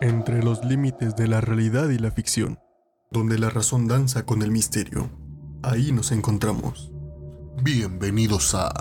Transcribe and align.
entre 0.00 0.42
los 0.42 0.64
límites 0.64 1.14
de 1.14 1.28
la 1.28 1.42
realidad 1.42 1.90
y 1.90 1.98
la 1.98 2.10
ficción, 2.10 2.58
donde 3.10 3.38
la 3.38 3.50
razón 3.50 3.86
danza 3.86 4.24
con 4.24 4.40
el 4.40 4.50
misterio. 4.50 5.10
Ahí 5.62 5.92
nos 5.92 6.10
encontramos. 6.10 6.90
Bienvenidos 7.62 8.54
a 8.54 8.72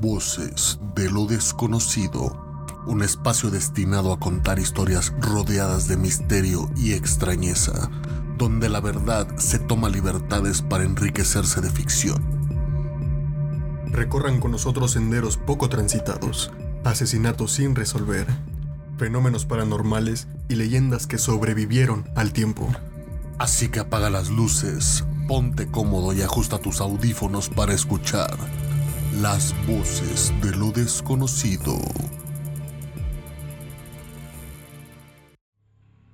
Voces 0.00 0.80
de 0.96 1.08
lo 1.08 1.26
Desconocido, 1.26 2.64
un 2.84 3.02
espacio 3.02 3.50
destinado 3.50 4.12
a 4.12 4.18
contar 4.18 4.58
historias 4.58 5.14
rodeadas 5.20 5.86
de 5.86 5.96
misterio 5.96 6.68
y 6.76 6.94
extrañeza, 6.94 7.88
donde 8.36 8.68
la 8.68 8.80
verdad 8.80 9.36
se 9.36 9.60
toma 9.60 9.88
libertades 9.88 10.62
para 10.62 10.82
enriquecerse 10.82 11.60
de 11.60 11.70
ficción. 11.70 12.24
Recorran 13.92 14.40
con 14.40 14.50
nosotros 14.50 14.90
senderos 14.90 15.36
poco 15.36 15.68
transitados, 15.68 16.50
asesinatos 16.82 17.52
sin 17.52 17.76
resolver, 17.76 18.26
fenómenos 18.96 19.44
paranormales 19.44 20.28
y 20.48 20.56
leyendas 20.56 21.06
que 21.06 21.18
sobrevivieron 21.18 22.04
al 22.14 22.32
tiempo. 22.32 22.68
Así 23.38 23.68
que 23.68 23.80
apaga 23.80 24.08
las 24.08 24.30
luces, 24.30 25.04
ponte 25.28 25.66
cómodo 25.66 26.12
y 26.12 26.22
ajusta 26.22 26.58
tus 26.58 26.80
audífonos 26.80 27.48
para 27.50 27.74
escuchar 27.74 28.36
las 29.20 29.54
voces 29.66 30.32
de 30.42 30.56
lo 30.56 30.70
desconocido. 30.72 31.76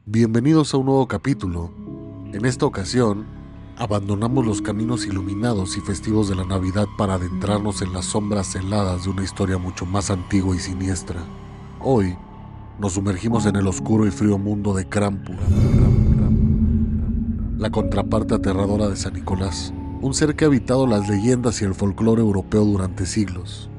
Bienvenidos 0.05 0.75
a 0.75 0.79
un 0.79 0.87
nuevo 0.87 1.07
capítulo. 1.07 1.73
En 2.33 2.45
esta 2.45 2.67
ocasión, 2.67 3.25
abandonamos 3.77 4.45
los 4.45 4.61
caminos 4.61 5.07
iluminados 5.07 5.77
y 5.77 5.81
festivos 5.81 6.29
de 6.29 6.35
la 6.35 6.45
Navidad 6.45 6.87
para 6.99 7.15
adentrarnos 7.15 7.83
en 7.83 7.93
las 7.93 8.07
sombras 8.07 8.55
heladas 8.57 9.05
de 9.05 9.11
una 9.11 9.23
historia 9.23 9.59
mucho 9.59 9.87
más 9.87 10.11
antigua 10.11 10.57
y 10.57 10.59
siniestra. 10.59 11.23
Hoy, 11.81 12.17
nos 12.83 12.95
sumergimos 12.95 13.47
en 13.47 13.55
el 13.55 13.69
oscuro 13.69 14.09
y 14.09 14.11
frío 14.11 14.39
mundo 14.39 14.75
de 14.75 14.89
Krampus, 14.89 15.37
la 17.57 17.71
contraparte 17.71 18.35
aterradora 18.35 18.89
de 18.89 18.97
San 18.97 19.13
Nicolás, 19.13 19.73
un 20.01 20.15
ser 20.15 20.35
que 20.35 20.45
ha 20.45 20.49
habitado 20.49 20.89
las 20.89 21.09
leyendas 21.09 21.63
y 21.63 21.65
el 21.65 21.77
folclore 21.77 22.23
europeo 22.23 22.65
durante 22.65 23.07
siglos. 23.07 23.71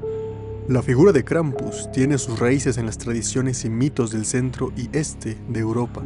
La 0.69 0.81
figura 0.81 1.11
de 1.11 1.25
Krampus 1.25 1.92
tiene 1.92 2.17
sus 2.17 2.39
raíces 2.39 2.77
en 2.77 2.86
las 2.86 2.97
tradiciones 2.97 3.66
y 3.66 3.69
mitos 3.69 4.09
del 4.11 4.23
centro 4.23 4.72
y 4.77 4.88
este 4.94 5.38
de 5.49 5.59
Europa. 5.59 6.02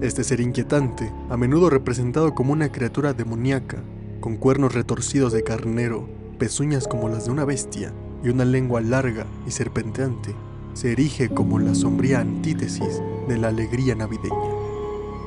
Este 0.00 0.24
ser 0.24 0.40
inquietante, 0.40 1.12
a 1.28 1.36
menudo 1.36 1.68
representado 1.68 2.34
como 2.34 2.54
una 2.54 2.72
criatura 2.72 3.12
demoníaca, 3.12 3.82
con 4.20 4.38
cuernos 4.38 4.72
retorcidos 4.72 5.34
de 5.34 5.42
carnero, 5.42 6.08
pezuñas 6.38 6.88
como 6.88 7.10
las 7.10 7.26
de 7.26 7.30
una 7.30 7.44
bestia 7.44 7.92
y 8.24 8.30
una 8.30 8.46
lengua 8.46 8.80
larga 8.80 9.26
y 9.46 9.50
serpenteante, 9.50 10.34
se 10.74 10.92
erige 10.92 11.28
como 11.28 11.58
la 11.58 11.74
sombría 11.74 12.20
antítesis 12.20 13.02
de 13.28 13.38
la 13.38 13.48
alegría 13.48 13.94
navideña. 13.94 14.36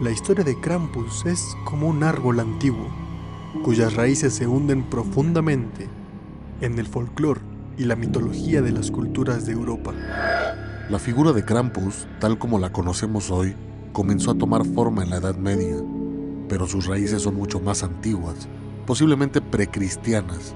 La 0.01 0.11
historia 0.11 0.43
de 0.43 0.59
Krampus 0.59 1.25
es 1.25 1.55
como 1.65 1.87
un 1.87 2.03
árbol 2.03 2.39
antiguo, 2.39 2.87
cuyas 3.63 3.95
raíces 3.95 4.33
se 4.33 4.47
hunden 4.47 4.83
profundamente 4.83 5.87
en 6.61 6.79
el 6.79 6.87
folclore 6.87 7.41
y 7.77 7.85
la 7.85 7.95
mitología 7.95 8.61
de 8.61 8.71
las 8.71 8.91
culturas 8.91 9.45
de 9.45 9.53
Europa. 9.53 9.93
La 10.89 10.99
figura 10.99 11.31
de 11.31 11.45
Krampus, 11.45 12.07
tal 12.19 12.37
como 12.37 12.59
la 12.59 12.71
conocemos 12.71 13.31
hoy, 13.31 13.55
comenzó 13.91 14.31
a 14.31 14.37
tomar 14.37 14.65
forma 14.65 15.03
en 15.03 15.09
la 15.09 15.17
Edad 15.17 15.35
Media, 15.35 15.77
pero 16.49 16.67
sus 16.67 16.85
raíces 16.85 17.21
son 17.21 17.35
mucho 17.35 17.59
más 17.59 17.83
antiguas, 17.83 18.47
posiblemente 18.85 19.41
precristianas, 19.41 20.53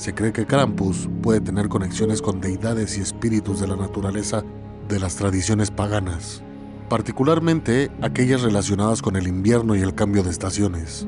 se 0.00 0.14
cree 0.14 0.32
que 0.32 0.46
Krampus 0.46 1.10
puede 1.20 1.42
tener 1.42 1.68
conexiones 1.68 2.22
con 2.22 2.40
deidades 2.40 2.96
y 2.96 3.02
espíritus 3.02 3.60
de 3.60 3.68
la 3.68 3.76
naturaleza 3.76 4.42
de 4.88 4.98
las 4.98 5.16
tradiciones 5.16 5.70
paganas, 5.70 6.42
particularmente 6.88 7.90
aquellas 8.00 8.40
relacionadas 8.40 9.02
con 9.02 9.16
el 9.16 9.28
invierno 9.28 9.76
y 9.76 9.82
el 9.82 9.94
cambio 9.94 10.22
de 10.22 10.30
estaciones. 10.30 11.06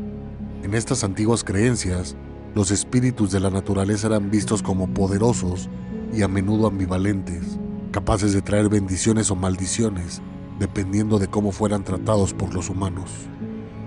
En 0.63 0.75
estas 0.75 1.05
antiguas 1.05 1.43
creencias, 1.43 2.17
los 2.55 2.71
espíritus 2.71 3.33
de 3.33 3.41
la 3.41 3.49
naturaleza 3.49 4.09
eran 4.09 4.31
vistos 4.31 4.63
como 4.63 4.93
poderosos 4.93 5.71
y 6.13 6.21
a 6.21 6.29
menudo 6.29 6.67
ambivalentes, 6.67 7.59
capaces 7.93 8.35
de 8.35 8.43
traer 8.43 8.69
bendiciones 8.69 9.31
o 9.31 9.37
maldiciones, 9.37 10.21
dependiendo 10.59 11.19
de 11.19 11.29
cómo 11.29 11.51
fueran 11.51 11.83
tratados 11.83 12.35
por 12.35 12.53
los 12.53 12.69
humanos. 12.69 13.11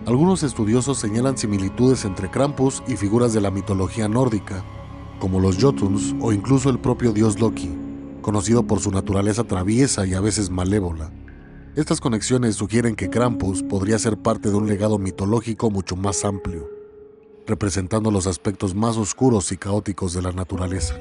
Algunos 0.07 0.41
estudiosos 0.41 0.97
señalan 0.97 1.37
similitudes 1.37 2.05
entre 2.05 2.31
Krampus 2.31 2.81
y 2.87 2.95
figuras 2.95 3.33
de 3.33 3.41
la 3.41 3.51
mitología 3.51 4.07
nórdica, 4.07 4.63
como 5.19 5.39
los 5.39 5.61
Jotuns 5.61 6.15
o 6.21 6.33
incluso 6.33 6.69
el 6.69 6.79
propio 6.79 7.11
dios 7.11 7.39
Loki, 7.39 7.69
conocido 8.21 8.65
por 8.65 8.79
su 8.79 8.91
naturaleza 8.91 9.43
traviesa 9.43 10.05
y 10.05 10.13
a 10.13 10.21
veces 10.21 10.49
malévola. 10.49 11.11
Estas 11.75 11.99
conexiones 11.99 12.55
sugieren 12.55 12.95
que 12.95 13.09
Krampus 13.09 13.61
podría 13.61 13.99
ser 13.99 14.17
parte 14.17 14.49
de 14.49 14.55
un 14.55 14.67
legado 14.67 14.97
mitológico 14.97 15.69
mucho 15.69 15.95
más 15.95 16.23
amplio, 16.23 16.69
representando 17.45 18.11
los 18.11 18.27
aspectos 18.27 18.73
más 18.73 18.97
oscuros 18.97 19.51
y 19.51 19.57
caóticos 19.57 20.13
de 20.13 20.21
la 20.21 20.31
naturaleza. 20.31 20.95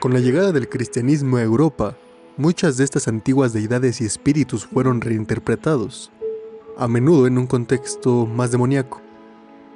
Con 0.00 0.12
la 0.12 0.18
llegada 0.18 0.50
del 0.50 0.68
cristianismo 0.68 1.36
a 1.36 1.42
Europa, 1.42 1.96
muchas 2.36 2.76
de 2.76 2.84
estas 2.84 3.06
antiguas 3.06 3.52
deidades 3.52 4.00
y 4.00 4.04
espíritus 4.04 4.66
fueron 4.66 5.00
reinterpretados, 5.00 6.10
a 6.76 6.88
menudo 6.88 7.26
en 7.26 7.38
un 7.38 7.46
contexto 7.46 8.26
más 8.26 8.50
demoníaco. 8.50 9.00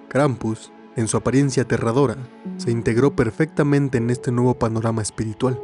Krampus 0.08 0.72
en 0.96 1.08
su 1.08 1.16
apariencia 1.16 1.64
aterradora, 1.64 2.16
se 2.56 2.70
integró 2.70 3.14
perfectamente 3.14 3.98
en 3.98 4.10
este 4.10 4.32
nuevo 4.32 4.54
panorama 4.54 5.02
espiritual. 5.02 5.60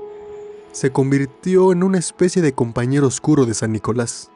Se 0.72 0.90
convirtió 0.90 1.72
en 1.72 1.82
una 1.82 1.98
especie 1.98 2.42
de 2.42 2.52
compañero 2.52 3.06
oscuro 3.06 3.46
de 3.46 3.54
San 3.54 3.72
Nicolás, 3.72 4.30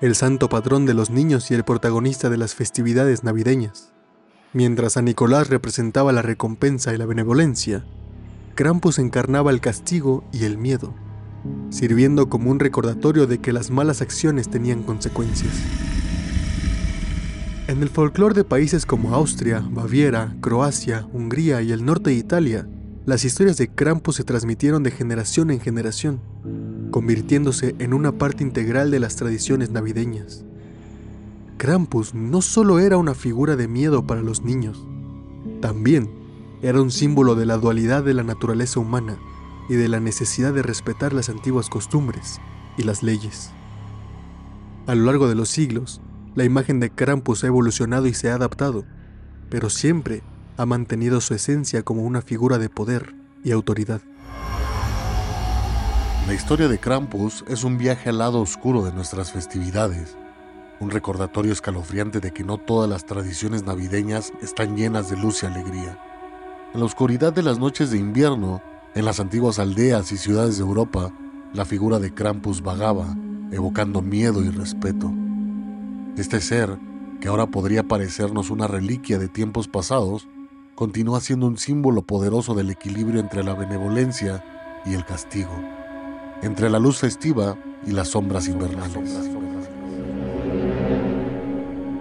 el 0.00 0.14
santo 0.14 0.48
patrón 0.48 0.86
de 0.86 0.94
los 0.94 1.10
niños 1.10 1.50
y 1.50 1.54
el 1.54 1.64
protagonista 1.64 2.30
de 2.30 2.36
las 2.36 2.54
festividades 2.54 3.24
navideñas. 3.24 3.92
Mientras 4.52 4.94
San 4.94 5.04
Nicolás 5.04 5.48
representaba 5.48 6.12
la 6.12 6.22
recompensa 6.22 6.94
y 6.94 6.96
la 6.96 7.06
benevolencia, 7.06 7.84
Krampus 8.54 8.98
encarnaba 8.98 9.50
el 9.50 9.60
castigo 9.60 10.24
y 10.32 10.44
el 10.44 10.58
miedo, 10.58 10.94
sirviendo 11.70 12.28
como 12.28 12.50
un 12.50 12.58
recordatorio 12.58 13.26
de 13.26 13.38
que 13.38 13.52
las 13.52 13.70
malas 13.70 14.00
acciones 14.00 14.48
tenían 14.48 14.82
consecuencias. 14.82 15.52
En 17.68 17.82
el 17.82 17.88
folclore 17.88 18.32
de 18.32 18.44
países 18.44 18.86
como 18.86 19.12
Austria, 19.12 19.60
Baviera, 19.68 20.36
Croacia, 20.40 21.08
Hungría 21.12 21.62
y 21.62 21.72
el 21.72 21.84
norte 21.84 22.10
de 22.10 22.16
Italia, 22.16 22.68
las 23.06 23.24
historias 23.24 23.56
de 23.56 23.66
Krampus 23.66 24.14
se 24.14 24.22
transmitieron 24.22 24.84
de 24.84 24.92
generación 24.92 25.50
en 25.50 25.58
generación, 25.58 26.20
convirtiéndose 26.92 27.74
en 27.80 27.92
una 27.92 28.12
parte 28.12 28.44
integral 28.44 28.92
de 28.92 29.00
las 29.00 29.16
tradiciones 29.16 29.70
navideñas. 29.70 30.44
Krampus 31.56 32.14
no 32.14 32.40
solo 32.40 32.78
era 32.78 32.98
una 32.98 33.14
figura 33.14 33.56
de 33.56 33.66
miedo 33.66 34.06
para 34.06 34.22
los 34.22 34.42
niños, 34.42 34.86
también 35.60 36.08
era 36.62 36.80
un 36.80 36.92
símbolo 36.92 37.34
de 37.34 37.46
la 37.46 37.56
dualidad 37.56 38.04
de 38.04 38.14
la 38.14 38.22
naturaleza 38.22 38.78
humana 38.78 39.18
y 39.68 39.74
de 39.74 39.88
la 39.88 39.98
necesidad 39.98 40.54
de 40.54 40.62
respetar 40.62 41.12
las 41.12 41.30
antiguas 41.30 41.68
costumbres 41.68 42.40
y 42.78 42.84
las 42.84 43.02
leyes. 43.02 43.50
A 44.86 44.94
lo 44.94 45.06
largo 45.06 45.28
de 45.28 45.34
los 45.34 45.48
siglos, 45.48 46.00
la 46.36 46.44
imagen 46.44 46.80
de 46.80 46.90
Krampus 46.90 47.42
ha 47.42 47.46
evolucionado 47.48 48.06
y 48.06 48.14
se 48.14 48.30
ha 48.30 48.34
adaptado, 48.34 48.84
pero 49.48 49.70
siempre 49.70 50.22
ha 50.58 50.66
mantenido 50.66 51.22
su 51.22 51.34
esencia 51.34 51.82
como 51.82 52.02
una 52.02 52.20
figura 52.20 52.58
de 52.58 52.68
poder 52.68 53.14
y 53.42 53.52
autoridad. 53.52 54.02
La 56.26 56.34
historia 56.34 56.68
de 56.68 56.78
Krampus 56.78 57.42
es 57.48 57.64
un 57.64 57.78
viaje 57.78 58.10
al 58.10 58.18
lado 58.18 58.40
oscuro 58.40 58.84
de 58.84 58.92
nuestras 58.92 59.32
festividades, 59.32 60.14
un 60.78 60.90
recordatorio 60.90 61.52
escalofriante 61.52 62.20
de 62.20 62.32
que 62.32 62.44
no 62.44 62.58
todas 62.58 62.90
las 62.90 63.06
tradiciones 63.06 63.64
navideñas 63.64 64.30
están 64.42 64.76
llenas 64.76 65.08
de 65.08 65.16
luz 65.16 65.42
y 65.42 65.46
alegría. 65.46 65.98
En 66.74 66.80
la 66.80 66.86
oscuridad 66.86 67.32
de 67.32 67.44
las 67.44 67.58
noches 67.58 67.90
de 67.90 67.96
invierno, 67.96 68.60
en 68.94 69.06
las 69.06 69.20
antiguas 69.20 69.58
aldeas 69.58 70.12
y 70.12 70.18
ciudades 70.18 70.58
de 70.58 70.64
Europa, 70.64 71.10
la 71.54 71.64
figura 71.64 71.98
de 71.98 72.12
Krampus 72.12 72.60
vagaba, 72.60 73.16
evocando 73.52 74.02
miedo 74.02 74.42
y 74.42 74.50
respeto. 74.50 75.10
Este 76.16 76.40
ser, 76.40 76.78
que 77.20 77.28
ahora 77.28 77.46
podría 77.46 77.82
parecernos 77.82 78.48
una 78.48 78.66
reliquia 78.66 79.18
de 79.18 79.28
tiempos 79.28 79.68
pasados, 79.68 80.26
continúa 80.74 81.20
siendo 81.20 81.46
un 81.46 81.58
símbolo 81.58 82.00
poderoso 82.00 82.54
del 82.54 82.70
equilibrio 82.70 83.20
entre 83.20 83.44
la 83.44 83.52
benevolencia 83.52 84.42
y 84.86 84.94
el 84.94 85.04
castigo, 85.04 85.52
entre 86.40 86.70
la 86.70 86.78
luz 86.78 87.00
festiva 87.00 87.58
y 87.86 87.90
las 87.90 88.08
sombras 88.08 88.48
invernales. 88.48 89.28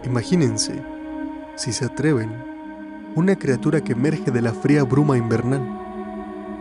Imagínense, 0.06 0.82
si 1.58 1.74
se 1.74 1.84
atreven, 1.84 2.32
una 3.16 3.36
criatura 3.36 3.82
que 3.82 3.92
emerge 3.92 4.32
de 4.32 4.42
la 4.42 4.54
fría 4.54 4.84
bruma 4.84 5.18
invernal, 5.18 5.62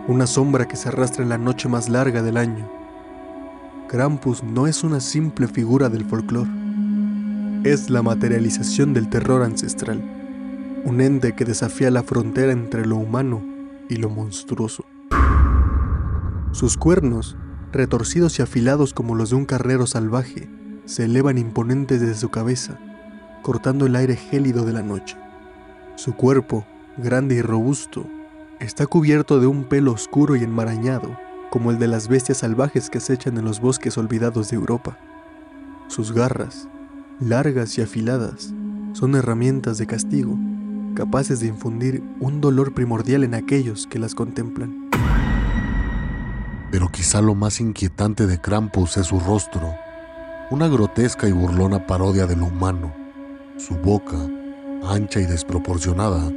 una 0.08 0.26
sombra 0.26 0.66
que 0.66 0.74
se 0.76 0.88
arrastra 0.88 1.22
en 1.22 1.28
la 1.28 1.38
noche 1.38 1.68
más 1.68 1.88
larga 1.88 2.20
del 2.20 2.36
año. 2.36 2.68
Krampus 3.86 4.42
no 4.42 4.66
es 4.66 4.82
una 4.82 4.98
simple 4.98 5.46
figura 5.46 5.88
del 5.88 6.04
folclore 6.04 6.63
es 7.64 7.88
la 7.88 8.02
materialización 8.02 8.92
del 8.92 9.08
terror 9.08 9.42
ancestral, 9.42 10.02
un 10.84 11.00
ente 11.00 11.34
que 11.34 11.46
desafía 11.46 11.90
la 11.90 12.02
frontera 12.02 12.52
entre 12.52 12.84
lo 12.84 12.96
humano 12.96 13.42
y 13.88 13.96
lo 13.96 14.10
monstruoso. 14.10 14.84
Sus 16.52 16.76
cuernos 16.76 17.38
retorcidos 17.72 18.38
y 18.38 18.42
afilados 18.42 18.92
como 18.92 19.14
los 19.14 19.30
de 19.30 19.36
un 19.36 19.46
carrero 19.46 19.86
salvaje, 19.86 20.48
se 20.84 21.04
elevan 21.04 21.38
imponentes 21.38 22.00
desde 22.00 22.14
su 22.14 22.28
cabeza, 22.28 22.78
cortando 23.42 23.86
el 23.86 23.96
aire 23.96 24.14
gélido 24.14 24.64
de 24.64 24.74
la 24.74 24.82
noche. 24.82 25.16
Su 25.96 26.14
cuerpo, 26.14 26.66
grande 26.98 27.34
y 27.34 27.42
robusto, 27.42 28.06
está 28.60 28.86
cubierto 28.86 29.40
de 29.40 29.46
un 29.46 29.64
pelo 29.64 29.92
oscuro 29.92 30.36
y 30.36 30.44
enmarañado, 30.44 31.18
como 31.50 31.70
el 31.70 31.78
de 31.78 31.88
las 31.88 32.08
bestias 32.08 32.38
salvajes 32.38 32.90
que 32.90 32.98
acechan 32.98 33.38
en 33.38 33.44
los 33.44 33.60
bosques 33.60 33.96
olvidados 33.96 34.50
de 34.50 34.56
Europa. 34.56 34.98
Sus 35.88 36.12
garras, 36.12 36.68
largas 37.20 37.78
y 37.78 37.82
afiladas, 37.82 38.52
son 38.92 39.14
herramientas 39.14 39.78
de 39.78 39.86
castigo, 39.86 40.36
capaces 40.94 41.40
de 41.40 41.46
infundir 41.46 42.02
un 42.20 42.40
dolor 42.40 42.74
primordial 42.74 43.24
en 43.24 43.34
aquellos 43.34 43.86
que 43.86 43.98
las 43.98 44.14
contemplan. 44.14 44.90
Pero 46.70 46.88
quizá 46.88 47.20
lo 47.20 47.34
más 47.34 47.60
inquietante 47.60 48.26
de 48.26 48.40
Krampus 48.40 48.96
es 48.96 49.06
su 49.06 49.20
rostro, 49.20 49.74
una 50.50 50.68
grotesca 50.68 51.28
y 51.28 51.32
burlona 51.32 51.86
parodia 51.86 52.26
de 52.26 52.36
lo 52.36 52.46
humano. 52.46 52.92
Su 53.56 53.74
boca, 53.76 54.16
ancha 54.88 55.20
y 55.20 55.26
desproporcionada, 55.26 56.30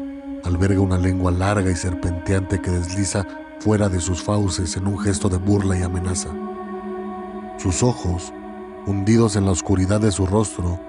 alberga 0.43 0.79
una 0.79 0.97
lengua 0.97 1.31
larga 1.31 1.71
y 1.71 1.75
serpenteante 1.75 2.61
que 2.61 2.71
desliza 2.71 3.25
fuera 3.59 3.89
de 3.89 3.99
sus 3.99 4.21
fauces 4.21 4.77
en 4.77 4.87
un 4.87 4.99
gesto 4.99 5.27
de 5.29 5.37
burla 5.37 5.77
y 5.77 5.81
amenaza. 5.81 6.29
Sus 7.57 7.81
ojos, 7.81 8.31
hundidos 8.87 9.35
en 9.35 9.45
la 9.45 9.51
oscuridad 9.51 9.99
de 9.99 10.13
su 10.13 10.25
rostro, 10.25 10.79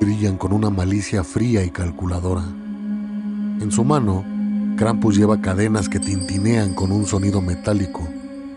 brillan 0.00 0.38
con 0.38 0.54
una 0.54 0.70
malicia 0.70 1.22
fría 1.22 1.62
y 1.64 1.70
calculadora. 1.70 2.42
En 3.60 3.70
su 3.70 3.84
mano, 3.84 4.24
Krampus 4.78 5.16
lleva 5.16 5.42
cadenas 5.42 5.90
que 5.90 6.00
tintinean 6.00 6.74
con 6.74 6.90
un 6.92 7.04
sonido 7.04 7.42
metálico, 7.42 8.08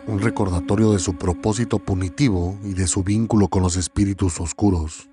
un 0.07 0.19
recordatorio 0.19 0.93
de 0.93 0.99
su 0.99 1.15
propósito 1.15 1.79
punitivo 1.79 2.57
y 2.63 2.73
de 2.73 2.87
su 2.87 3.03
vínculo 3.03 3.49
con 3.49 3.63
los 3.63 3.75
espíritus 3.75 4.39
oscuros. 4.39 5.09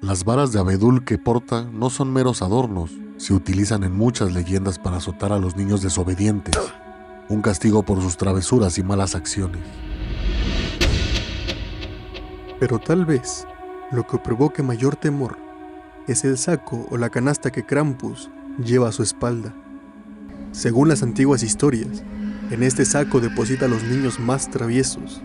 Las 0.00 0.24
varas 0.24 0.52
de 0.52 0.58
abedul 0.58 1.04
que 1.04 1.16
porta 1.16 1.62
no 1.62 1.90
son 1.90 2.12
meros 2.12 2.42
adornos, 2.42 2.90
se 3.18 3.34
utilizan 3.34 3.84
en 3.84 3.96
muchas 3.96 4.32
leyendas 4.32 4.80
para 4.80 4.96
azotar 4.96 5.32
a 5.32 5.38
los 5.38 5.56
niños 5.56 5.80
desobedientes, 5.80 6.56
un 7.28 7.40
castigo 7.40 7.84
por 7.84 8.02
sus 8.02 8.16
travesuras 8.16 8.78
y 8.78 8.82
malas 8.82 9.14
acciones. 9.14 9.62
Pero 12.58 12.78
tal 12.78 13.04
vez 13.04 13.46
lo 13.92 14.06
que 14.06 14.18
provoque 14.18 14.62
mayor 14.62 14.96
temor 14.96 15.36
es 16.06 16.24
el 16.24 16.38
saco 16.38 16.86
o 16.90 16.96
la 16.96 17.10
canasta 17.10 17.50
que 17.50 17.66
Krampus 17.66 18.30
lleva 18.64 18.88
a 18.88 18.92
su 18.92 19.02
espalda. 19.02 19.54
Según 20.52 20.88
las 20.88 21.02
antiguas 21.02 21.42
historias, 21.42 22.02
en 22.50 22.62
este 22.62 22.84
saco 22.84 23.20
deposita 23.20 23.66
a 23.66 23.68
los 23.68 23.82
niños 23.82 24.18
más 24.18 24.48
traviesos, 24.48 25.20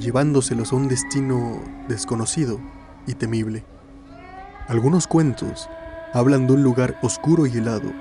llevándoselos 0.00 0.72
a 0.72 0.76
un 0.76 0.88
destino 0.88 1.62
desconocido 1.88 2.58
y 3.06 3.14
temible. 3.14 3.64
Algunos 4.66 5.06
cuentos 5.06 5.68
hablan 6.12 6.46
de 6.46 6.54
un 6.54 6.62
lugar 6.62 6.98
oscuro 7.02 7.46
y 7.46 7.56
helado, 7.56 7.92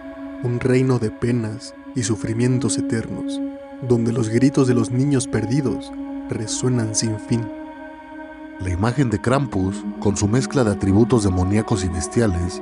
un 0.44 0.60
reino 0.60 0.98
de 0.98 1.12
penas 1.12 1.76
y 1.96 2.04
sufrimientos 2.04 2.78
eternos, 2.78 3.40
donde 3.88 4.14
los 4.14 4.30
gritos 4.30 4.68
de 4.68 4.74
los 4.74 4.90
niños 4.90 5.28
perdidos 5.28 5.92
resuenan 6.30 6.96
sin 6.96 7.20
fin. 7.20 7.63
La 8.60 8.70
imagen 8.70 9.10
de 9.10 9.20
Krampus, 9.20 9.84
con 10.00 10.16
su 10.16 10.28
mezcla 10.28 10.64
de 10.64 10.72
atributos 10.72 11.24
demoníacos 11.24 11.84
y 11.84 11.90
bestiales, 11.90 12.62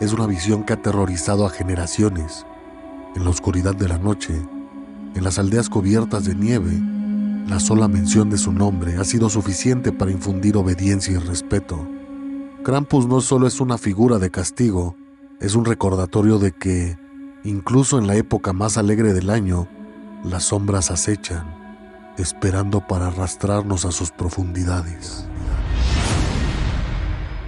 es 0.00 0.12
una 0.12 0.26
visión 0.26 0.64
que 0.64 0.72
ha 0.72 0.76
aterrorizado 0.76 1.44
a 1.44 1.50
generaciones. 1.50 2.46
En 3.14 3.24
la 3.24 3.30
oscuridad 3.30 3.74
de 3.74 3.88
la 3.88 3.98
noche, 3.98 4.34
en 5.14 5.24
las 5.24 5.38
aldeas 5.38 5.68
cubiertas 5.68 6.24
de 6.24 6.34
nieve, 6.34 6.72
la 7.48 7.60
sola 7.60 7.88
mención 7.88 8.30
de 8.30 8.38
su 8.38 8.52
nombre 8.52 8.96
ha 8.98 9.04
sido 9.04 9.28
suficiente 9.28 9.92
para 9.92 10.10
infundir 10.10 10.56
obediencia 10.56 11.14
y 11.14 11.18
respeto. 11.18 11.86
Krampus 12.62 13.06
no 13.06 13.20
solo 13.20 13.46
es 13.46 13.60
una 13.60 13.78
figura 13.78 14.18
de 14.18 14.30
castigo, 14.30 14.96
es 15.40 15.54
un 15.54 15.64
recordatorio 15.64 16.38
de 16.38 16.52
que, 16.52 16.98
incluso 17.44 17.98
en 17.98 18.06
la 18.06 18.16
época 18.16 18.52
más 18.52 18.78
alegre 18.78 19.12
del 19.12 19.30
año, 19.30 19.68
las 20.24 20.44
sombras 20.44 20.90
acechan, 20.90 21.65
esperando 22.18 22.86
para 22.86 23.08
arrastrarnos 23.08 23.84
a 23.84 23.92
sus 23.92 24.10
profundidades. 24.10 25.26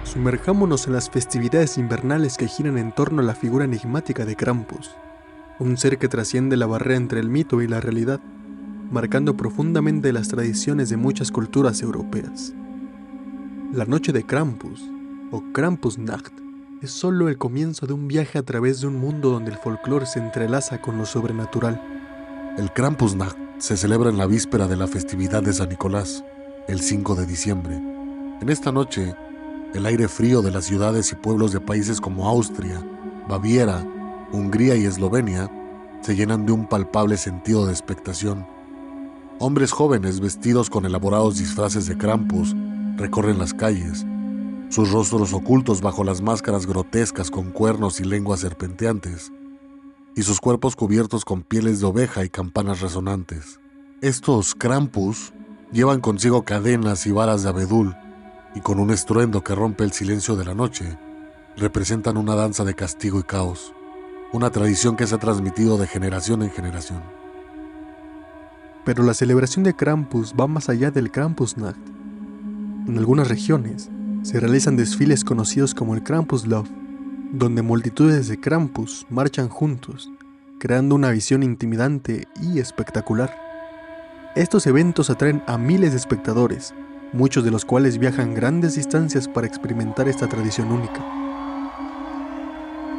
Sumerjámonos 0.03 0.87
en 0.87 0.93
las 0.93 1.09
festividades 1.09 1.77
invernales 1.77 2.37
que 2.37 2.47
giran 2.47 2.77
en 2.77 2.91
torno 2.91 3.21
a 3.21 3.25
la 3.25 3.35
figura 3.35 3.65
enigmática 3.65 4.25
de 4.25 4.35
Krampus, 4.35 4.91
un 5.59 5.77
ser 5.77 5.97
que 5.97 6.07
trasciende 6.07 6.57
la 6.57 6.65
barrera 6.65 6.95
entre 6.95 7.19
el 7.19 7.29
mito 7.29 7.61
y 7.61 7.67
la 7.67 7.79
realidad, 7.79 8.19
marcando 8.91 9.37
profundamente 9.37 10.11
las 10.11 10.27
tradiciones 10.27 10.89
de 10.89 10.97
muchas 10.97 11.31
culturas 11.31 11.81
europeas. 11.81 12.53
La 13.71 13.85
noche 13.85 14.11
de 14.11 14.25
Krampus 14.25 14.83
o 15.31 15.43
Krampusnacht 15.53 16.33
es 16.81 16.91
solo 16.91 17.29
el 17.29 17.37
comienzo 17.37 17.85
de 17.85 17.93
un 17.93 18.07
viaje 18.07 18.39
a 18.39 18.43
través 18.43 18.81
de 18.81 18.87
un 18.87 18.95
mundo 18.95 19.29
donde 19.29 19.51
el 19.51 19.57
folclore 19.57 20.07
se 20.07 20.17
entrelaza 20.17 20.81
con 20.81 20.97
lo 20.97 21.05
sobrenatural. 21.05 21.79
El 22.57 22.71
Krampusnacht 22.73 23.37
se 23.59 23.75
celebra 23.75 24.09
en 24.09 24.17
la 24.17 24.25
víspera 24.25 24.67
de 24.67 24.77
la 24.77 24.87
festividad 24.87 25.43
de 25.43 25.51
San 25.51 25.67
Nicolás, 25.67 26.23
el 26.69 26.79
5 26.79 27.15
de 27.15 27.25
diciembre. 27.25 27.75
En 28.41 28.47
esta 28.47 28.71
noche, 28.71 29.13
el 29.73 29.85
aire 29.85 30.07
frío 30.07 30.41
de 30.41 30.49
las 30.49 30.65
ciudades 30.65 31.11
y 31.11 31.15
pueblos 31.15 31.51
de 31.51 31.59
países 31.59 31.99
como 31.99 32.27
Austria, 32.29 32.81
Baviera, 33.27 33.85
Hungría 34.31 34.77
y 34.77 34.85
Eslovenia 34.85 35.51
se 36.01 36.15
llenan 36.15 36.45
de 36.45 36.53
un 36.53 36.67
palpable 36.67 37.17
sentido 37.17 37.65
de 37.65 37.73
expectación. 37.73 38.47
Hombres 39.39 39.73
jóvenes 39.73 40.21
vestidos 40.21 40.69
con 40.69 40.85
elaborados 40.85 41.37
disfraces 41.37 41.85
de 41.85 41.97
Krampus 41.97 42.55
recorren 42.95 43.39
las 43.39 43.53
calles, 43.53 44.05
sus 44.69 44.91
rostros 44.91 45.33
ocultos 45.33 45.81
bajo 45.81 46.05
las 46.05 46.21
máscaras 46.21 46.65
grotescas 46.65 47.29
con 47.29 47.51
cuernos 47.51 47.99
y 47.99 48.05
lenguas 48.05 48.39
serpenteantes, 48.39 49.33
y 50.15 50.23
sus 50.23 50.39
cuerpos 50.39 50.75
cubiertos 50.75 51.25
con 51.25 51.43
pieles 51.43 51.79
de 51.79 51.85
oveja 51.85 52.23
y 52.25 52.29
campanas 52.29 52.81
resonantes. 52.81 53.59
Estos 54.01 54.55
Krampus 54.55 55.33
llevan 55.71 56.01
consigo 56.01 56.43
cadenas 56.43 57.05
y 57.05 57.11
varas 57.11 57.43
de 57.43 57.49
abedul, 57.49 57.95
y 58.55 58.61
con 58.61 58.79
un 58.79 58.91
estruendo 58.91 59.43
que 59.43 59.55
rompe 59.55 59.83
el 59.83 59.91
silencio 59.91 60.35
de 60.35 60.45
la 60.45 60.55
noche, 60.55 60.97
representan 61.57 62.17
una 62.17 62.35
danza 62.35 62.63
de 62.63 62.73
castigo 62.73 63.19
y 63.19 63.23
caos, 63.23 63.73
una 64.31 64.49
tradición 64.51 64.95
que 64.95 65.07
se 65.07 65.15
ha 65.15 65.19
transmitido 65.19 65.77
de 65.77 65.87
generación 65.87 66.43
en 66.43 66.51
generación. 66.51 67.03
Pero 68.85 69.03
la 69.03 69.13
celebración 69.13 69.63
de 69.63 69.75
Krampus 69.75 70.33
va 70.39 70.47
más 70.47 70.69
allá 70.69 70.91
del 70.91 71.11
Krampusnacht. 71.11 71.79
En 72.87 72.97
algunas 72.97 73.27
regiones, 73.27 73.89
se 74.23 74.39
realizan 74.39 74.75
desfiles 74.75 75.23
conocidos 75.23 75.73
como 75.73 75.95
el 75.95 76.03
Love, 76.45 76.69
donde 77.31 77.61
multitudes 77.61 78.27
de 78.27 78.39
Krampus 78.39 79.05
marchan 79.09 79.49
juntos, 79.49 80.09
creando 80.59 80.95
una 80.95 81.11
visión 81.11 81.43
intimidante 81.43 82.27
y 82.41 82.59
espectacular. 82.59 83.35
Estos 84.35 84.65
eventos 84.65 85.09
atraen 85.09 85.43
a 85.45 85.57
miles 85.57 85.91
de 85.91 85.97
espectadores, 85.97 86.73
muchos 87.13 87.43
de 87.43 87.51
los 87.51 87.65
cuales 87.65 87.99
viajan 87.99 88.33
grandes 88.33 88.75
distancias 88.75 89.27
para 89.27 89.45
experimentar 89.45 90.07
esta 90.07 90.27
tradición 90.27 90.71
única. 90.71 91.05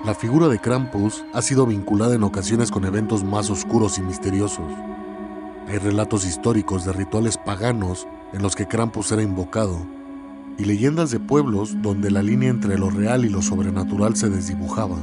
La 0.04 0.14
figura 0.14 0.49
de 0.49 0.60
Krampus 0.60 1.25
ha 1.34 1.42
sido 1.42 1.66
vinculada 1.66 2.14
en 2.14 2.22
ocasiones 2.22 2.70
con 2.70 2.84
eventos 2.84 3.25
más 3.25 3.50
oscuros 3.50 3.99
y 3.99 4.02
misteriosos. 4.02 4.72
Hay 5.68 5.78
relatos 5.78 6.25
históricos 6.25 6.84
de 6.84 6.92
rituales 6.92 7.37
paganos 7.37 8.06
en 8.32 8.42
los 8.42 8.54
que 8.54 8.66
Krampus 8.66 9.12
era 9.12 9.22
invocado 9.22 10.00
y 10.61 10.67
leyendas 10.67 11.11
de 11.11 11.19
pueblos 11.19 11.75
donde 11.81 12.11
la 12.11 12.23
línea 12.23 12.50
entre 12.50 12.76
lo 12.76 12.90
real 12.90 13.25
y 13.25 13.31
lo 13.31 13.40
sobrenatural 13.40 14.14
se 14.14 14.29
desdibujaba, 14.29 14.99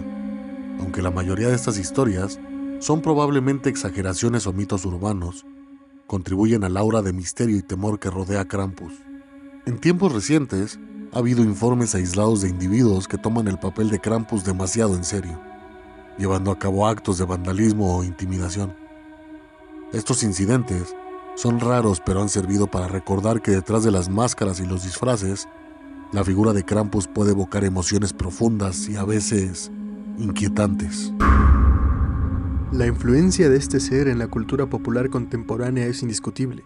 aunque 0.80 1.02
la 1.02 1.10
mayoría 1.10 1.48
de 1.48 1.56
estas 1.56 1.80
historias 1.80 2.40
son 2.80 3.02
probablemente 3.02 3.68
exageraciones 3.68 4.46
o 4.46 4.54
mitos 4.54 4.86
urbanos, 4.86 5.48
contribuyen 6.06 6.64
al 6.64 6.78
aura 6.78 7.02
de 7.02 7.12
misterio 7.12 7.58
y 7.58 7.64
temor 7.64 8.00
que 8.00 8.12
rodea 8.12 8.42
a 8.42 8.48
Krampus. 8.48 8.94
En 9.66 9.80
tiempos 9.80 10.14
recientes, 10.14 10.80
ha 11.12 11.18
habido 11.18 11.44
informes 11.44 11.96
aislados 11.96 12.42
de 12.42 12.50
individuos 12.50 13.08
que 13.08 13.18
toman 13.18 13.48
el 13.48 13.58
papel 13.58 13.90
de 13.90 14.00
Krampus 14.00 14.44
demasiado 14.44 14.96
en 14.96 15.04
serio, 15.04 15.42
llevando 16.20 16.52
a 16.52 16.60
cabo 16.60 16.86
actos 16.86 17.18
de 17.18 17.26
vandalismo 17.26 17.98
o 17.98 18.04
intimidación. 18.04 18.76
Estos 19.92 20.22
incidentes 20.22 20.96
son 21.38 21.60
raros 21.60 22.01
pero 22.03 22.22
han 22.22 22.29
servido 22.29 22.65
para 22.65 22.88
recordar 22.88 23.44
que 23.44 23.51
detrás 23.51 23.84
de 23.84 23.91
las 23.91 24.10
máscaras 24.10 24.60
y 24.60 24.65
los 24.65 24.84
disfraces, 24.84 25.48
la 26.12 26.24
figura 26.24 26.51
de 26.51 26.65
Krampus 26.65 27.08
puede 27.08 27.32
evocar 27.32 27.63
emociones 27.63 28.12
profundas 28.12 28.89
y 28.89 28.96
a 28.96 29.03
veces 29.03 29.72
inquietantes. 30.17 31.13
La 32.72 32.88
influencia 32.88 33.50
de 33.50 33.58
este 33.58 33.79
ser 33.79 34.08
en 34.08 34.17
la 34.17 34.27
cultura 34.27 34.65
popular 34.65 35.12
contemporánea 35.12 35.86
es 35.86 36.01
indiscutible. 36.01 36.63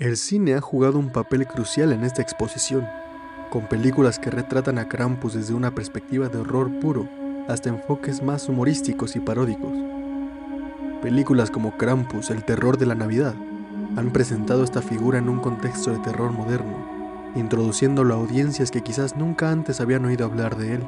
El 0.00 0.16
cine 0.16 0.54
ha 0.54 0.60
jugado 0.60 0.98
un 0.98 1.12
papel 1.12 1.46
crucial 1.46 1.92
en 1.92 2.02
esta 2.02 2.20
exposición, 2.20 2.84
con 3.50 3.68
películas 3.68 4.18
que 4.18 4.30
retratan 4.30 4.78
a 4.78 4.88
Krampus 4.88 5.34
desde 5.34 5.54
una 5.54 5.72
perspectiva 5.72 6.28
de 6.28 6.38
horror 6.38 6.80
puro 6.80 7.08
hasta 7.48 7.68
enfoques 7.68 8.24
más 8.24 8.48
humorísticos 8.48 9.14
y 9.14 9.20
paródicos. 9.20 9.72
Películas 11.00 11.50
como 11.50 11.76
Krampus, 11.76 12.30
el 12.30 12.44
terror 12.44 12.76
de 12.76 12.86
la 12.86 12.94
Navidad, 12.94 13.34
han 13.96 14.10
presentado 14.12 14.64
esta 14.64 14.82
figura 14.82 15.18
en 15.18 15.28
un 15.28 15.40
contexto 15.40 15.90
de 15.90 15.98
terror 15.98 16.32
moderno, 16.32 16.76
introduciéndolo 17.34 18.14
a 18.14 18.18
audiencias 18.18 18.70
que 18.70 18.82
quizás 18.82 19.16
nunca 19.16 19.50
antes 19.50 19.80
habían 19.80 20.04
oído 20.04 20.24
hablar 20.24 20.56
de 20.56 20.74
él. 20.74 20.82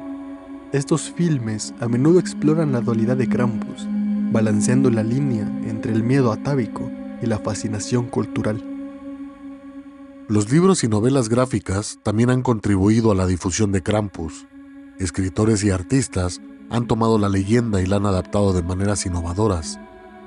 Estos 0.71 1.11
filmes 1.11 1.73
a 1.79 1.87
menudo 1.87 2.19
exploran 2.19 2.71
la 2.71 2.81
dualidad 2.81 3.17
de 3.17 3.29
Krampus, 3.29 3.87
balanceando 4.31 4.89
la 4.89 5.03
línea 5.03 5.47
entre 5.65 5.93
el 5.93 6.03
miedo 6.03 6.31
atávico 6.31 6.89
y 7.21 7.27
la 7.27 7.39
fascinación 7.39 8.07
cultural. 8.07 8.63
Los 10.27 10.51
libros 10.51 10.83
y 10.83 10.87
novelas 10.87 11.29
gráficas 11.29 11.99
también 12.01 12.31
han 12.31 12.41
contribuido 12.41 13.11
a 13.11 13.15
la 13.15 13.27
difusión 13.27 13.71
de 13.71 13.83
Krampus. 13.83 14.47
Escritores 14.97 15.63
y 15.63 15.69
artistas 15.69 16.41
han 16.71 16.87
tomado 16.87 17.19
la 17.19 17.29
leyenda 17.29 17.81
y 17.81 17.85
la 17.85 17.97
han 17.97 18.07
adaptado 18.07 18.51
de 18.51 18.63
maneras 18.63 19.05
innovadoras, 19.05 19.79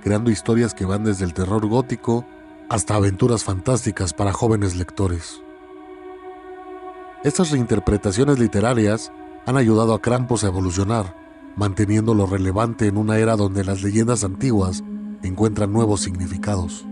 creando 0.04 0.30
historias 0.30 0.72
que 0.72 0.84
van 0.84 1.02
desde 1.02 1.24
el 1.24 1.34
terror 1.34 1.66
gótico 1.66 2.24
hasta 2.68 2.94
aventuras 2.94 3.44
fantásticas 3.44 4.12
para 4.12 4.32
jóvenes 4.32 4.76
lectores. 4.76 5.42
Estas 7.24 7.50
reinterpretaciones 7.50 8.38
literarias 8.38 9.10
han 9.46 9.56
ayudado 9.56 9.94
a 9.94 10.02
Krampus 10.02 10.44
a 10.44 10.48
evolucionar, 10.48 11.16
manteniéndolo 11.56 12.26
relevante 12.26 12.86
en 12.86 12.98
una 12.98 13.18
era 13.18 13.36
donde 13.36 13.64
las 13.64 13.82
leyendas 13.82 14.22
antiguas 14.22 14.84
encuentran 15.22 15.72
nuevos 15.72 16.02
significados. 16.02 16.86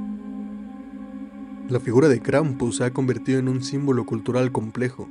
La 1.69 1.79
figura 1.79 2.09
de 2.09 2.23
Krampus 2.23 2.77
se 2.77 2.85
ha 2.85 2.93
convertido 2.93 3.39
en 3.39 3.49
un 3.49 3.63
símbolo 3.63 4.07
cultural 4.07 4.53
complejo, 4.53 5.09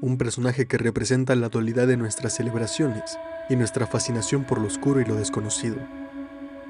un 0.00 0.16
personaje 0.16 0.66
que 0.66 0.78
representa 0.78 1.34
la 1.34 1.48
dualidad 1.48 1.86
de 1.86 1.96
nuestras 1.96 2.34
celebraciones 2.34 3.18
y 3.50 3.56
nuestra 3.56 3.86
fascinación 3.86 4.44
por 4.44 4.60
lo 4.60 4.66
oscuro 4.66 5.00
y 5.00 5.04
lo 5.04 5.14
desconocido. 5.14 5.76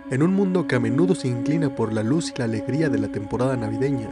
En 0.09 0.23
un 0.23 0.35
mundo 0.35 0.69
que 0.69 0.77
a 0.77 0.81
menudo 0.81 1.17
se 1.17 1.27
inclina 1.27 1.75
por 1.75 1.93
la 1.93 2.05
luz 2.05 2.31
y 2.31 2.39
la 2.39 2.45
alegría 2.45 2.89
de 2.89 2.99
la 2.99 3.09
temporada 3.09 3.57
navideña, 3.57 4.09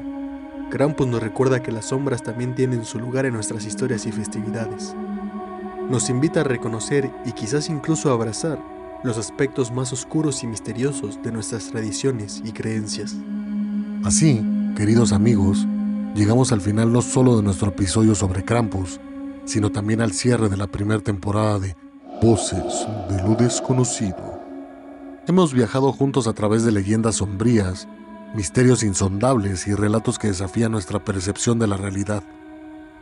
Krampus 0.68 1.06
nos 1.06 1.22
recuerda 1.22 1.62
que 1.62 1.70
las 1.70 1.86
sombras 1.86 2.24
también 2.24 2.56
tienen 2.56 2.84
su 2.84 2.98
lugar 2.98 3.26
en 3.26 3.34
nuestras 3.34 3.64
historias 3.64 4.04
y 4.04 4.10
festividades. 4.10 4.92
Nos 5.88 6.10
invita 6.10 6.40
a 6.40 6.44
reconocer 6.44 7.08
y 7.24 7.30
quizás 7.30 7.68
incluso 7.68 8.10
a 8.10 8.14
abrazar 8.14 8.58
los 9.04 9.18
aspectos 9.18 9.70
más 9.70 9.92
oscuros 9.92 10.42
y 10.42 10.48
misteriosos 10.48 11.22
de 11.22 11.30
nuestras 11.30 11.70
tradiciones 11.70 12.42
y 12.44 12.50
creencias. 12.50 13.14
Así, 14.02 14.44
queridos 14.76 15.12
amigos, 15.12 15.64
llegamos 16.16 16.50
al 16.50 16.60
final 16.60 16.92
no 16.92 17.02
solo 17.02 17.36
de 17.36 17.44
nuestro 17.44 17.68
episodio 17.68 18.16
sobre 18.16 18.44
Krampus, 18.44 18.98
sino 19.44 19.70
también 19.70 20.00
al 20.00 20.10
cierre 20.10 20.48
de 20.48 20.56
la 20.56 20.66
primera 20.66 21.00
temporada 21.00 21.60
de 21.60 21.76
Voces 22.20 22.86
de 23.10 23.22
lo 23.22 23.34
desconocido. 23.34 24.33
Hemos 25.26 25.54
viajado 25.54 25.90
juntos 25.90 26.26
a 26.26 26.34
través 26.34 26.64
de 26.64 26.72
leyendas 26.72 27.16
sombrías, 27.16 27.88
misterios 28.34 28.82
insondables 28.82 29.66
y 29.66 29.74
relatos 29.74 30.18
que 30.18 30.26
desafían 30.26 30.72
nuestra 30.72 31.02
percepción 31.02 31.58
de 31.58 31.66
la 31.66 31.78
realidad. 31.78 32.22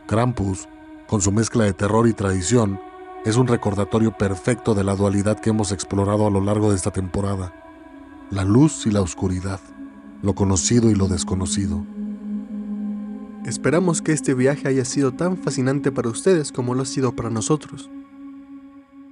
Krampus, 0.07 0.69
con 1.05 1.19
su 1.19 1.33
mezcla 1.33 1.65
de 1.65 1.73
terror 1.73 2.07
y 2.07 2.13
tradición, 2.13 2.79
es 3.25 3.35
un 3.35 3.47
recordatorio 3.47 4.17
perfecto 4.17 4.73
de 4.73 4.85
la 4.85 4.95
dualidad 4.95 5.37
que 5.37 5.49
hemos 5.49 5.73
explorado 5.73 6.25
a 6.25 6.29
lo 6.29 6.39
largo 6.39 6.69
de 6.69 6.77
esta 6.77 6.91
temporada. 6.91 7.53
La 8.31 8.45
luz 8.45 8.85
y 8.87 8.91
la 8.91 9.01
oscuridad, 9.01 9.59
lo 10.21 10.33
conocido 10.33 10.89
y 10.89 10.95
lo 10.95 11.09
desconocido. 11.09 11.85
Esperamos 13.45 14.01
que 14.01 14.13
este 14.13 14.33
viaje 14.33 14.69
haya 14.69 14.85
sido 14.85 15.11
tan 15.11 15.35
fascinante 15.35 15.91
para 15.91 16.07
ustedes 16.07 16.53
como 16.53 16.73
lo 16.73 16.83
ha 16.83 16.85
sido 16.85 17.13
para 17.17 17.29
nosotros. 17.29 17.89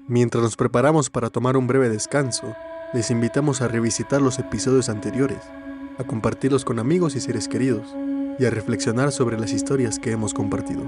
Mientras 0.07 0.41
nos 0.41 0.55
preparamos 0.55 1.09
para 1.09 1.29
tomar 1.29 1.57
un 1.57 1.67
breve 1.67 1.89
descanso, 1.89 2.55
les 2.93 3.09
invitamos 3.09 3.61
a 3.61 3.67
revisitar 3.67 4.21
los 4.21 4.37
episodios 4.39 4.89
anteriores, 4.89 5.39
a 5.97 6.03
compartirlos 6.03 6.65
con 6.65 6.79
amigos 6.79 7.15
y 7.15 7.21
seres 7.21 7.47
queridos, 7.47 7.95
y 8.37 8.45
a 8.45 8.49
reflexionar 8.49 9.11
sobre 9.11 9.39
las 9.39 9.53
historias 9.53 9.99
que 9.99 10.11
hemos 10.11 10.33
compartido. 10.33 10.83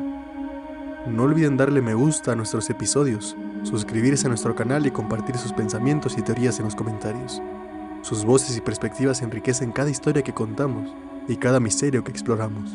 No 1.07 1.23
olviden 1.23 1.57
darle 1.57 1.81
me 1.81 1.93
gusta 1.93 2.31
a 2.31 2.35
nuestros 2.35 2.69
episodios, 2.69 3.35
suscribirse 3.63 4.25
a 4.25 4.29
nuestro 4.29 4.55
canal 4.55 4.85
y 4.85 4.91
compartir 4.91 5.37
sus 5.37 5.53
pensamientos 5.53 6.17
y 6.17 6.21
teorías 6.21 6.59
en 6.59 6.65
los 6.65 6.75
comentarios. 6.75 7.41
Sus 8.01 8.25
voces 8.25 8.57
y 8.57 8.61
perspectivas 8.61 9.21
enriquecen 9.21 9.71
cada 9.71 9.89
historia 9.89 10.23
que 10.23 10.33
contamos 10.33 10.93
y 11.27 11.37
cada 11.37 11.59
misterio 11.59 12.03
que 12.03 12.11
exploramos. 12.11 12.71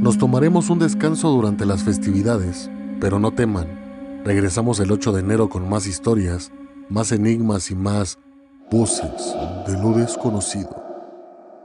Nos 0.00 0.18
tomaremos 0.18 0.70
un 0.70 0.78
descanso 0.78 1.28
durante 1.30 1.66
las 1.66 1.82
festividades, 1.82 2.70
pero 3.00 3.18
no 3.18 3.32
teman, 3.32 3.80
Regresamos 4.24 4.78
el 4.80 4.92
8 4.92 5.12
de 5.12 5.20
enero 5.20 5.48
con 5.48 5.66
más 5.66 5.86
historias, 5.86 6.52
más 6.90 7.12
enigmas 7.12 7.70
y 7.70 7.76
más 7.76 8.18
voces 8.70 9.34
de 9.66 9.80
lo 9.80 9.92
desconocido. 9.92 10.84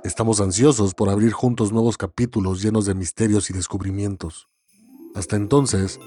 Estamos 0.04 0.40
ansiosos 0.40 0.94
por 0.94 1.10
abrir 1.10 1.34
juntos 1.34 1.74
nuevos 1.74 1.98
capítulos 1.98 2.62
llenos 2.62 2.86
de 2.86 2.94
misterios 2.94 3.50
y 3.50 3.54
descubrimientos. 3.54 4.48
Hasta 5.16 5.36
entonces, 5.36 6.00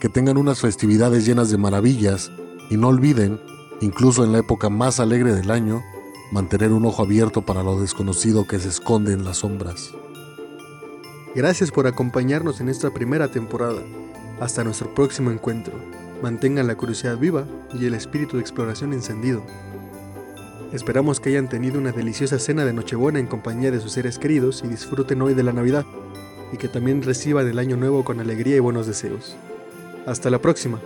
que 0.00 0.08
tengan 0.08 0.38
unas 0.38 0.60
festividades 0.60 1.26
llenas 1.26 1.50
de 1.50 1.58
maravillas 1.58 2.32
y 2.70 2.78
no 2.78 2.88
olviden, 2.88 3.38
incluso 3.82 4.24
en 4.24 4.32
la 4.32 4.38
época 4.38 4.70
más 4.70 5.00
alegre 5.00 5.34
del 5.34 5.50
año, 5.50 5.82
mantener 6.32 6.72
un 6.72 6.86
ojo 6.86 7.02
abierto 7.02 7.44
para 7.44 7.62
lo 7.62 7.78
desconocido 7.78 8.46
que 8.46 8.58
se 8.58 8.68
esconde 8.68 9.12
en 9.12 9.24
las 9.24 9.38
sombras. 9.38 9.90
Gracias 11.34 11.70
por 11.70 11.86
acompañarnos 11.86 12.60
en 12.60 12.70
esta 12.70 12.90
primera 12.90 13.28
temporada. 13.28 13.82
Hasta 14.40 14.64
nuestro 14.64 14.94
próximo 14.94 15.30
encuentro. 15.30 15.74
Mantengan 16.22 16.68
la 16.68 16.76
curiosidad 16.76 17.18
viva 17.18 17.44
y 17.74 17.84
el 17.84 17.94
espíritu 17.94 18.36
de 18.36 18.42
exploración 18.42 18.92
encendido. 18.92 19.42
Esperamos 20.72 21.18
que 21.18 21.30
hayan 21.30 21.48
tenido 21.48 21.80
una 21.80 21.90
deliciosa 21.90 22.38
cena 22.38 22.64
de 22.64 22.72
Nochebuena 22.72 23.18
en 23.18 23.26
compañía 23.26 23.72
de 23.72 23.80
sus 23.80 23.90
seres 23.90 24.20
queridos 24.20 24.62
y 24.64 24.68
disfruten 24.68 25.20
hoy 25.20 25.34
de 25.34 25.42
la 25.42 25.52
Navidad, 25.52 25.84
y 26.52 26.58
que 26.58 26.68
también 26.68 27.02
reciban 27.02 27.48
el 27.48 27.58
año 27.58 27.76
nuevo 27.76 28.04
con 28.04 28.20
alegría 28.20 28.54
y 28.54 28.60
buenos 28.60 28.86
deseos. 28.86 29.34
Hasta 30.06 30.30
la 30.30 30.38
próxima. 30.38 30.78